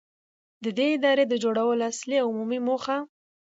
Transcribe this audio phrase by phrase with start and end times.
[0.63, 2.97] ،د دې ادارې د جوړولو اصلي او عمومي موخه.